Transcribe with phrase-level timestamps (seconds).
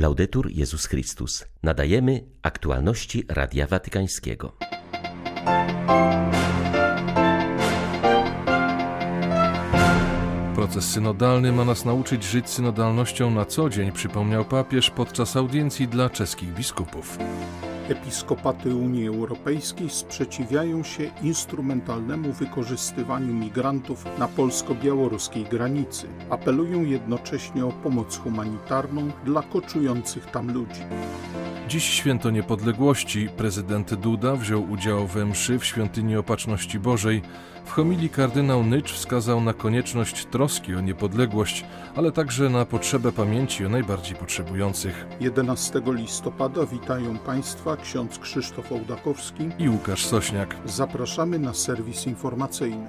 [0.00, 1.44] Laudetur Jezus Chrystus.
[1.62, 4.52] Nadajemy aktualności Radia Watykańskiego.
[10.54, 16.10] Proces synodalny ma nas nauczyć żyć synodalnością na co dzień, przypomniał papież podczas audiencji dla
[16.10, 17.18] czeskich biskupów.
[17.90, 26.06] Episkopaty Unii Europejskiej sprzeciwiają się instrumentalnemu wykorzystywaniu migrantów na polsko-białoruskiej granicy.
[26.30, 30.80] Apelują jednocześnie o pomoc humanitarną dla koczujących tam ludzi.
[31.70, 33.28] Dziś święto niepodległości.
[33.36, 37.22] Prezydent Duda wziął udział we mszy w Świątyni Opatrzności Bożej.
[37.64, 41.64] W homilii kardynał Nycz wskazał na konieczność troski o niepodległość,
[41.96, 45.06] ale także na potrzebę pamięci o najbardziej potrzebujących.
[45.20, 50.56] 11 listopada witają Państwa ksiądz Krzysztof Ołdakowski i Łukasz Sośniak.
[50.64, 52.86] Zapraszamy na serwis informacyjny.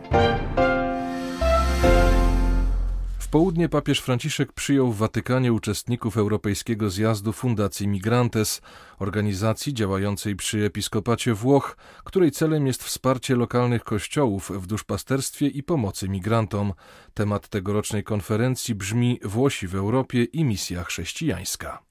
[3.32, 8.62] Południe papież Franciszek przyjął w Watykanie uczestników Europejskiego Zjazdu Fundacji Migrantes,
[9.00, 16.10] organizacji działającej przy Episkopacie Włoch, której celem jest wsparcie lokalnych kościołów w duszpasterstwie i pomocy
[16.10, 16.74] migrantom.
[17.14, 21.82] Temat tegorocznej konferencji brzmi Włosi w Europie i misja chrześcijańska.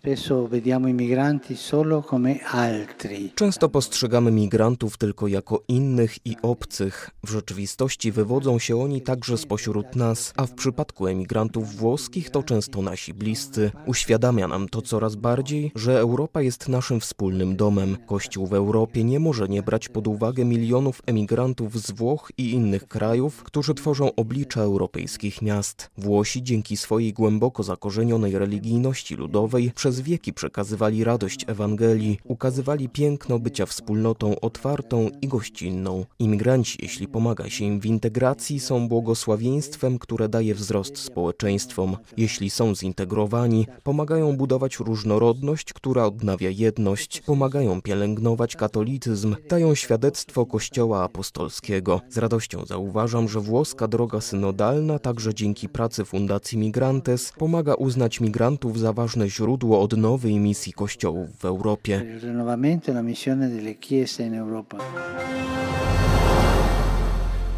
[3.35, 7.11] Często postrzegamy migrantów tylko jako innych i obcych.
[7.25, 12.83] W rzeczywistości wywodzą się oni także spośród nas, a w przypadku emigrantów włoskich to często
[12.83, 13.71] nasi bliscy.
[13.87, 17.97] Uświadamia nam to coraz bardziej, że Europa jest naszym wspólnym domem.
[18.07, 22.89] Kościół w Europie nie może nie brać pod uwagę milionów emigrantów z Włoch i innych
[22.89, 24.63] krajów, którzy tworzą oblicze
[25.11, 25.91] europejskich miast.
[25.99, 33.67] Włosi dzięki swojej głęboko zakorzenionej religijności ludowej przez wieki przekazywali radość Ewangelii, ukazywali piękno bycia
[33.67, 36.05] wspólnotą otwartą i gościnną.
[36.19, 41.97] Imigranci, jeśli pomaga się im w integracji, są błogosławieństwem, które daje wzrost społeczeństwom.
[42.17, 51.03] Jeśli są zintegrowani, pomagają budować różnorodność, która odnawia jedność, pomagają pielęgnować katolicyzm, dają świadectwo Kościoła
[51.05, 52.01] Apostolskiego.
[52.09, 58.79] Z radością zauważam, że włoska droga synodalna także dzięki pracy Fundacji Migrantes pomaga uznać migrantów
[58.79, 62.03] za ważne źródło odnowy i misji kościołów w Europie.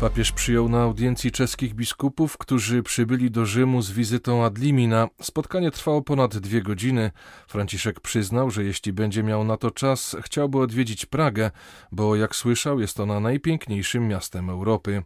[0.03, 5.09] Papież przyjął na audiencji czeskich biskupów, którzy przybyli do Rzymu z wizytą ad limina.
[5.21, 7.11] Spotkanie trwało ponad dwie godziny.
[7.49, 11.51] Franciszek przyznał, że jeśli będzie miał na to czas, chciałby odwiedzić Pragę,
[11.93, 15.03] bo jak słyszał, jest ona najpiękniejszym miastem Europy.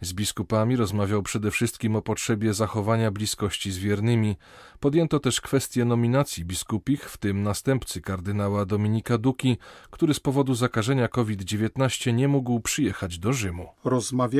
[0.00, 4.36] Z biskupami rozmawiał przede wszystkim o potrzebie zachowania bliskości z wiernymi.
[4.80, 9.58] Podjęto też kwestię nominacji biskupich, w tym następcy kardynała Dominika Duki,
[9.90, 13.68] który z powodu zakażenia COVID-19 nie mógł przyjechać do Rzymu.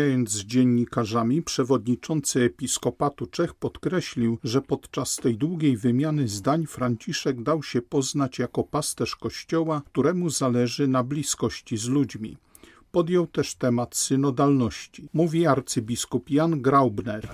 [0.00, 7.62] Rozmawiając z dziennikarzami, przewodniczący episkopatu Czech podkreślił, że podczas tej długiej wymiany zdań Franciszek dał
[7.62, 12.36] się poznać jako pasterz Kościoła, któremu zależy na bliskości z ludźmi.
[12.92, 15.08] Podjął też temat synodalności.
[15.12, 17.28] Mówi arcybiskup Jan Graubner.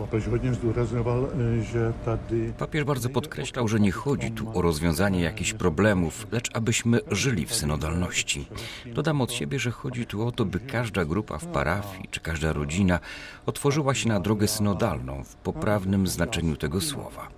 [2.59, 7.55] Papież bardzo podkreślał, że nie chodzi tu o rozwiązanie jakichś problemów, lecz abyśmy żyli w
[7.55, 8.49] synodalności.
[8.87, 12.53] Dodam od siebie, że chodzi tu o to, by każda grupa w parafii czy każda
[12.53, 12.99] rodzina
[13.47, 17.36] otworzyła się na drogę synodalną w poprawnym znaczeniu tego słowa.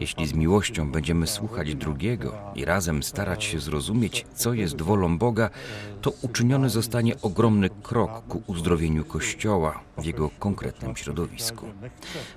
[0.00, 5.50] Jeśli z miłością będziemy słuchać drugiego i razem starać się zrozumieć, co jest wolą Boga,
[6.00, 11.66] to uczyniony zostanie ogromny krok ku uzdrowieniu Kościoła w jego konkretnym środowisku.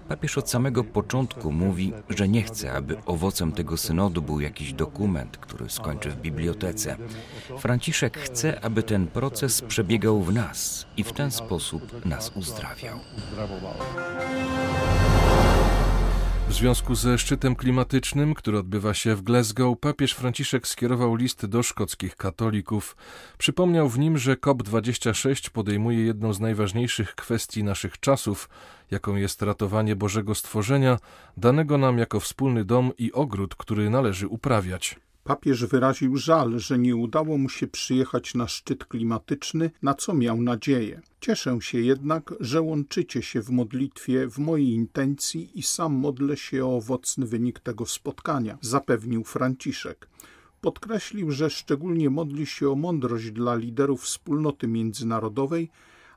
[0.08, 5.38] Papież od samego początku mówi, że nie chce, aby owocem tego synodu był jakiś dokument,
[5.38, 6.98] który skończy w bibliotece.
[7.60, 13.00] Franciszek chce, aby ten proces przebiegał w nas i w ten sposób nas uzdrawiał.
[16.54, 21.64] W związku ze szczytem klimatycznym, który odbywa się w Glasgow, papież Franciszek skierował list do
[21.64, 22.96] szkockich katolików.
[23.38, 28.50] Przypomniał w nim, że COP26 podejmuje jedną z najważniejszych kwestii naszych czasów,
[28.92, 31.00] jaką jest ratowanie Bożego stworzenia,
[31.38, 34.96] danego nam jako wspólny dom i ogród, który należy uprawiać.
[35.24, 40.42] Papież wyraził żal, że nie udało mu się przyjechać na szczyt klimatyczny, na co miał
[40.42, 41.02] nadzieję.
[41.22, 46.66] Cieszę się jednak, że łączycie się w modlitwie w mojej intencji i sam modlę się
[46.66, 50.08] o owocny wynik tego spotkania, zapewnił Franciszek.
[50.62, 55.70] Podkreślił, że szczególnie modli się o mądrość dla liderów wspólnoty międzynarodowej,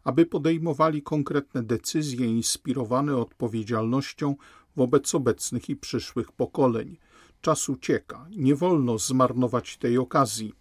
[0.05, 4.35] aby podejmowali konkretne decyzje inspirowane odpowiedzialnością
[4.77, 6.97] wobec obecnych i przyszłych pokoleń.
[7.47, 10.53] Czas ucieka, nie wolno zmarnować tej okazji,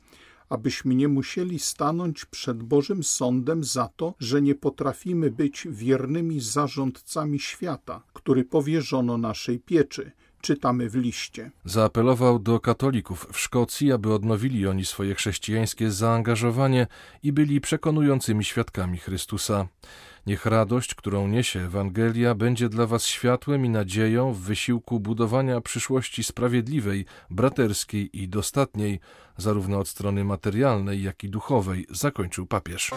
[0.50, 7.40] abyśmy nie musieli stanąć przed Bożym Sądem za to, że nie potrafimy być wiernymi zarządcami
[7.40, 10.12] świata, który powierzono naszej pieczy,
[10.45, 11.51] czytamy w liście.
[11.65, 16.88] Zaapelował do katolików w Szkocji, aby odnowili oni swoje chrześcijańskie zaangażowanie
[17.24, 19.68] i byli przekonującymi świadkami Chrystusa.
[20.25, 26.24] Niech radość, którą niesie Ewangelia, będzie dla Was światłem i nadzieją w wysiłku budowania przyszłości
[26.24, 29.00] sprawiedliwej, braterskiej i dostatniej,
[29.38, 32.91] zarówno od strony materialnej, jak i duchowej, zakończył papież.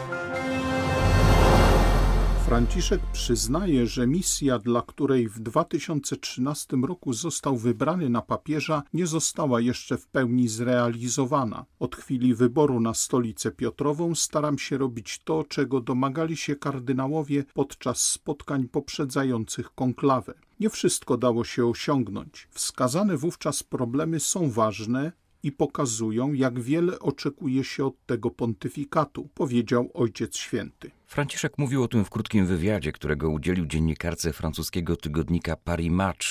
[2.48, 9.60] Franciszek przyznaje, że misja, dla której w 2013 roku został wybrany na papieża, nie została
[9.60, 11.64] jeszcze w pełni zrealizowana.
[11.78, 18.00] Od chwili wyboru na stolicę Piotrową staram się robić to, czego domagali się kardynałowie podczas
[18.00, 20.34] spotkań poprzedzających konklawę.
[20.60, 22.48] Nie wszystko dało się osiągnąć.
[22.50, 25.12] Wskazane wówczas problemy są ważne,
[25.48, 30.90] i pokazują, jak wiele oczekuje się od tego pontyfikatu, powiedział Ojciec Święty.
[31.06, 36.26] Franciszek mówił o tym w krótkim wywiadzie, którego udzielił dziennikarce francuskiego tygodnika Paris Match.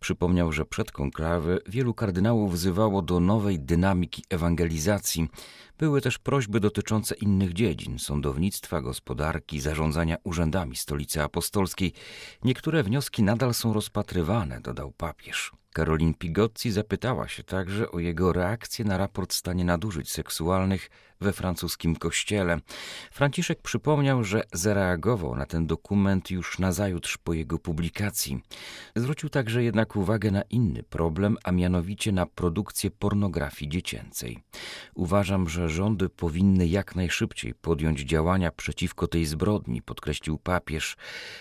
[0.00, 5.28] Przypomniał, że przed konklawy wielu kardynałów wzywało do nowej dynamiki ewangelizacji.
[5.78, 11.92] Były też prośby dotyczące innych dziedzin sądownictwa, gospodarki, zarządzania urzędami stolicy apostolskiej.
[12.44, 15.59] Niektóre wnioski nadal są rozpatrywane, dodał papież.
[15.72, 20.90] Karolin Pigozzi zapytała się także o jego reakcję na raport stanie nadużyć seksualnych
[21.20, 22.60] we francuskim kościele.
[23.10, 28.40] Franciszek przypomniał, że zareagował na ten dokument już nazajutrz po jego publikacji.
[28.96, 34.38] Zwrócił także jednak uwagę na inny problem, a mianowicie na produkcję pornografii dziecięcej.
[34.94, 40.96] Uważam, że rządy powinny jak najszybciej podjąć działania przeciwko tej zbrodni, podkreślił papież.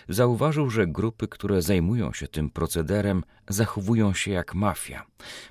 [0.10, 5.06] Zauważył, że grupy, które zajmują się tym procederem, zachowują się jak mafia.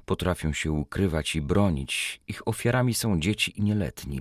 [0.04, 2.20] Potrafią się ukrywać i bronić.
[2.28, 4.17] Ich ofiarami są dzieci i nieletni.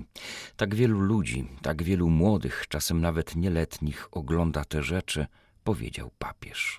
[0.55, 5.27] Tak wielu ludzi, tak wielu młodych, czasem nawet nieletnich ogląda te rzeczy,
[5.63, 6.77] powiedział papież.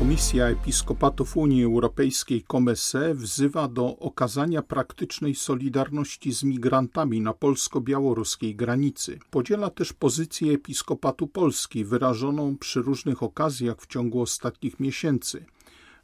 [0.00, 9.18] Komisja Episkopatów Unii Europejskiej Komese wzywa do okazania praktycznej solidarności z migrantami na polsko-białoruskiej granicy.
[9.30, 15.44] Podziela też pozycję Episkopatu Polski wyrażoną przy różnych okazjach w ciągu ostatnich miesięcy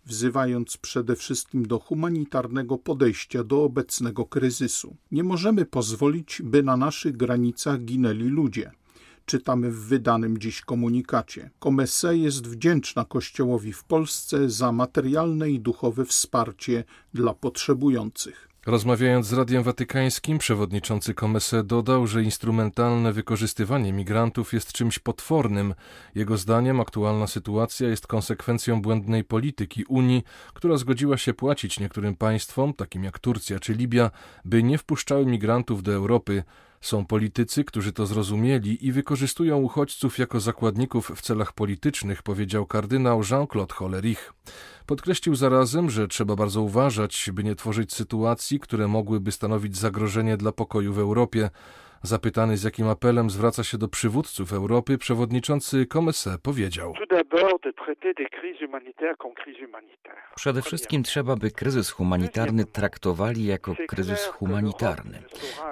[0.07, 4.97] wzywając przede wszystkim do humanitarnego podejścia do obecnego kryzysu.
[5.11, 8.73] Nie możemy pozwolić, by na naszych granicach ginęli ludzie
[9.27, 11.51] czytamy w wydanym dziś komunikacie.
[11.59, 18.49] Komese jest wdzięczna Kościołowi w Polsce za materialne i duchowe wsparcie dla potrzebujących.
[18.67, 25.75] Rozmawiając z Radiem Watykańskim, przewodniczący Komese dodał, że instrumentalne wykorzystywanie migrantów jest czymś potwornym.
[26.15, 30.25] Jego zdaniem aktualna sytuacja jest konsekwencją błędnej polityki Unii,
[30.55, 34.11] która zgodziła się płacić niektórym państwom, takim jak Turcja czy Libia,
[34.45, 36.43] by nie wpuszczały migrantów do Europy.
[36.87, 43.23] Są politycy, którzy to zrozumieli i wykorzystują uchodźców jako zakładników w celach politycznych, powiedział kardynał
[43.31, 44.33] Jean-Claude Hollerich.
[44.87, 50.53] Podkreślił zarazem, że trzeba bardzo uważać, by nie tworzyć sytuacji, które mogłyby stanowić zagrożenie dla
[50.53, 51.51] pokoju w Europie.
[52.07, 56.95] Zapytany z jakim apelem zwraca się do przywódców Europy, przewodniczący Comesse powiedział:
[60.35, 65.23] Przede wszystkim trzeba, by kryzys humanitarny traktowali jako kryzys humanitarny.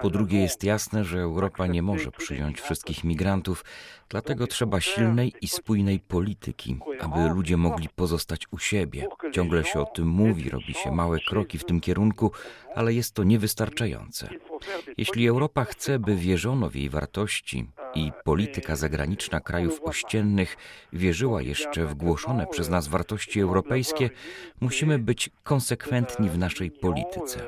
[0.03, 3.65] Po drugie, jest jasne, że Europa nie może przyjąć wszystkich migrantów,
[4.09, 9.07] dlatego trzeba silnej i spójnej polityki, aby ludzie mogli pozostać u siebie.
[9.33, 12.33] Ciągle się o tym mówi, robi się małe kroki w tym kierunku,
[12.75, 14.29] ale jest to niewystarczające.
[14.97, 20.57] Jeśli Europa chce, by wierzono w jej wartości i polityka zagraniczna krajów ościennych
[20.93, 24.11] wierzyła jeszcze w głoszone przez nas wartości europejskie,
[24.61, 27.47] musimy być konsekwentni w naszej polityce.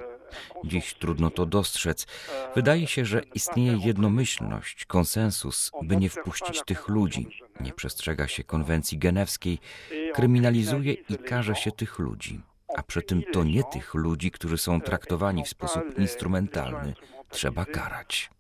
[0.65, 2.07] Dziś trudno to dostrzec.
[2.55, 7.29] Wydaje się, że istnieje jednomyślność, konsensus, by nie wpuścić tych ludzi.
[7.61, 9.59] Nie przestrzega się konwencji genewskiej,
[10.15, 12.41] kryminalizuje i karze się tych ludzi
[12.77, 16.95] a przy tym to nie tych ludzi, którzy są traktowani w sposób instrumentalny,
[17.31, 18.31] trzeba karać.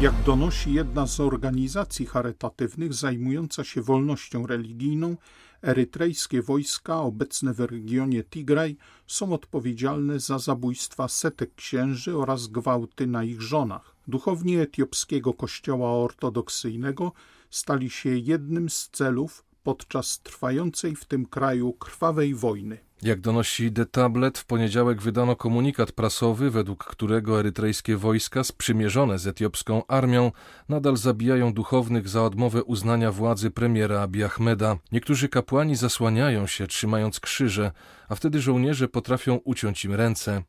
[0.00, 5.16] Jak donosi jedna z organizacji charytatywnych zajmująca się wolnością religijną,
[5.62, 8.76] erytrejskie wojska obecne w regionie Tigraj
[9.06, 13.96] są odpowiedzialne za zabójstwa setek księży oraz gwałty na ich żonach.
[14.08, 17.12] Duchowni etiopskiego kościoła ortodoksyjnego
[17.50, 22.78] stali się jednym z celów podczas trwającej w tym kraju krwawej wojny.
[23.02, 29.26] Jak donosi The Tablet, w poniedziałek wydano komunikat prasowy, według którego erytrejskie wojska sprzymierzone z
[29.26, 30.32] etiopską armią
[30.68, 34.76] nadal zabijają duchownych za odmowę uznania władzy premiera Abiy Ahmeda.
[34.92, 37.72] Niektórzy kapłani zasłaniają się, trzymając krzyże,
[38.08, 40.42] a wtedy żołnierze potrafią uciąć im ręce.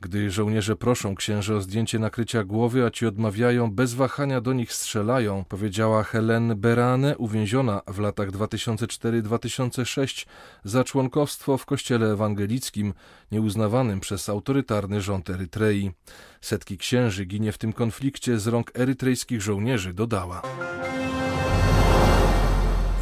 [0.00, 4.72] Gdy żołnierze proszą księży o zdjęcie nakrycia głowy, a ci odmawiają, bez wahania do nich
[4.72, 10.26] strzelają, powiedziała Helen Berane, uwięziona w latach 2004-2006
[10.64, 12.94] za członkostwo w kościele ewangelickim,
[13.32, 15.90] nieuznawanym przez autorytarny rząd Erytrei.
[16.40, 20.42] Setki księży ginie w tym konflikcie z rąk erytrejskich żołnierzy, dodała.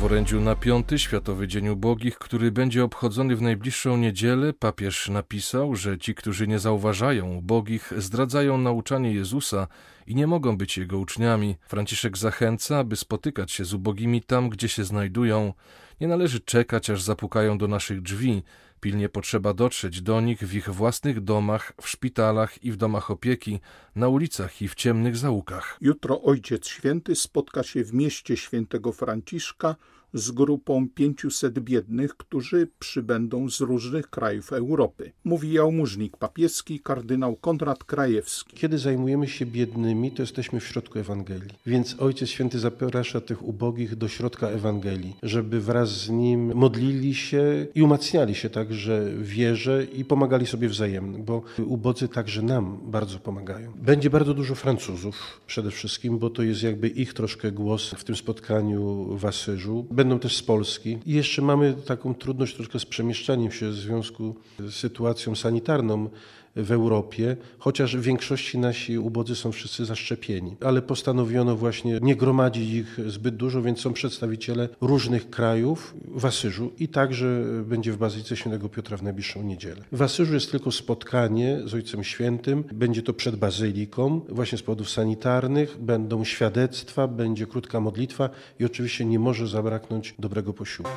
[0.01, 5.77] W orędziu na piąty Światowy Dzień Ubogich, który będzie obchodzony w najbliższą niedzielę, papież napisał,
[5.77, 9.67] że ci, którzy nie zauważają ubogich, zdradzają nauczanie Jezusa
[10.07, 11.57] i nie mogą być jego uczniami.
[11.69, 15.53] Franciszek zachęca, aby spotykać się z ubogimi tam, gdzie się znajdują.
[16.01, 18.43] Nie należy czekać, aż zapukają do naszych drzwi.
[18.81, 23.61] Pilnie potrzeba dotrzeć do nich w ich własnych domach, w szpitalach i w domach opieki,
[23.95, 25.79] na ulicach i w ciemnych zaułkach.
[25.81, 29.77] Jutro Ojciec Święty spotka się w mieście świętego Franciszka
[30.17, 35.13] z grupą 500 biednych, którzy przybędą z różnych krajów Europy.
[35.25, 38.57] Mówi jałmużnik papieski kardynał Konrad Krajewski.
[38.57, 41.51] Kiedy zajmujemy się biednymi, to jesteśmy w środku Ewangelii.
[41.67, 47.67] Więc Ojciec Święty zaprasza tych ubogich do środka Ewangelii, żeby wraz z nim modlili się
[47.75, 53.73] i umacniali się także wierze i pomagali sobie wzajemnie, bo ubodzy także nam bardzo pomagają.
[53.77, 58.17] Będzie bardzo dużo Francuzów przede wszystkim, bo to jest jakby ich troszkę głos w tym
[58.17, 60.99] spotkaniu w Asyżu będą też z Polski.
[61.07, 66.09] I jeszcze mamy taką trudność troszkę z przemieszczaniem się w związku z sytuacją sanitarną
[66.57, 70.57] w Europie, chociaż w większości nasi ubodzy są wszyscy zaszczepieni.
[70.65, 76.73] Ale postanowiono właśnie nie gromadzić ich zbyt dużo, więc są przedstawiciele różnych krajów w Asyżu
[76.79, 79.83] i także będzie w Bazylice Świętego Piotra w najbliższą niedzielę.
[79.93, 84.91] W Asyżu jest tylko spotkanie z Ojcem Świętym, będzie to przed Bazyliką, właśnie z powodów
[84.91, 90.91] sanitarnych, będą świadectwa, będzie krótka modlitwa i oczywiście nie może zabraknąć dobrego posiłku.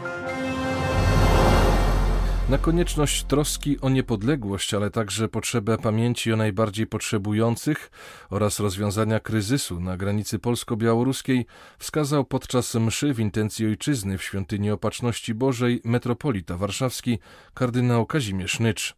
[2.50, 7.92] Na konieczność troski o niepodległość, ale także potrzebę pamięci o najbardziej potrzebujących
[8.30, 11.46] oraz rozwiązania kryzysu na granicy polsko-białoruskiej
[11.80, 17.20] wskazał podczas mszy w intencji ojczyzny w Świątyni Opatrzności Bożej metropolita warszawski
[17.54, 18.96] kardynał Kazimierz Nycz.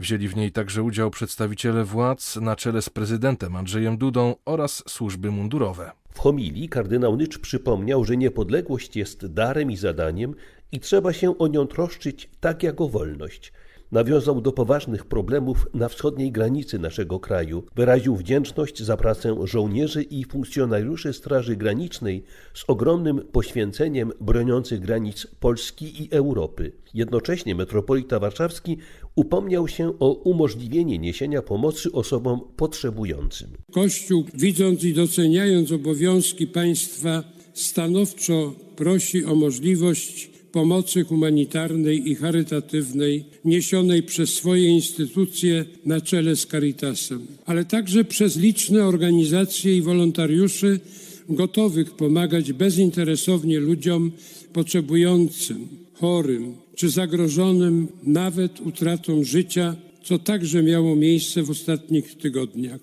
[0.00, 5.30] Wzięli w niej także udział przedstawiciele władz na czele z prezydentem Andrzejem Dudą oraz służby
[5.30, 6.03] mundurowe.
[6.14, 10.34] W homilii kardynał Nycz przypomniał, że niepodległość jest darem i zadaniem
[10.72, 13.52] i trzeba się o nią troszczyć tak jak o wolność.
[13.92, 20.24] Nawiązał do poważnych problemów na wschodniej granicy naszego kraju, wyraził wdzięczność za pracę żołnierzy i
[20.24, 26.72] funkcjonariuszy Straży Granicznej z ogromnym poświęceniem broniących granic Polski i Europy.
[26.94, 28.78] Jednocześnie metropolita warszawski
[29.16, 33.48] upomniał się o umożliwienie niesienia pomocy osobom potrzebującym.
[33.72, 44.02] Kościół, widząc i doceniając obowiązki państwa, stanowczo prosi o możliwość pomocy humanitarnej i charytatywnej niesionej
[44.02, 50.80] przez swoje instytucje na czele z Caritasem, ale także przez liczne organizacje i wolontariuszy
[51.28, 54.12] gotowych pomagać bezinteresownie ludziom
[54.52, 62.80] potrzebującym, chorym czy zagrożonym nawet utratą życia, co także miało miejsce w ostatnich tygodniach.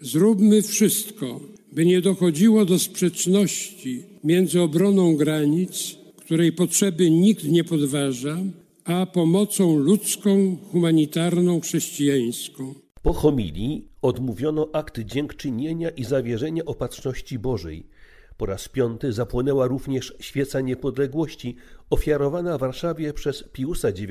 [0.00, 1.40] Zróbmy wszystko,
[1.72, 5.98] by nie dochodziło do sprzeczności między obroną granic
[6.28, 8.36] której potrzeby nikt nie podważa,
[8.84, 12.74] a pomocą ludzką, humanitarną, chrześcijańską.
[13.02, 17.86] Po homilii odmówiono akt dziękczynienia i zawierzenia opatrzności Bożej.
[18.38, 21.56] Po raz piąty zapłonęła również świeca niepodległości,
[21.90, 24.08] ofiarowana Warszawie przez Piusa IX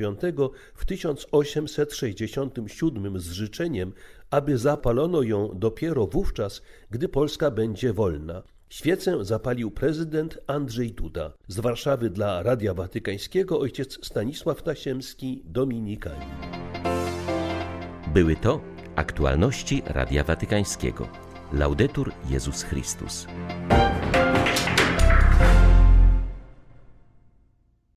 [0.74, 3.92] w 1867 z życzeniem,
[4.30, 8.42] aby zapalono ją dopiero wówczas, gdy Polska będzie wolna.
[8.68, 11.32] Świecę zapalił prezydent Andrzej Duda.
[11.46, 16.26] Z Warszawy dla Radia Watykańskiego ojciec Stanisław Tasiemski, Dominikani.
[18.14, 18.60] Były to
[18.96, 21.08] aktualności Radia Watykańskiego.
[21.52, 23.26] Laudetur Jezus Chrystus.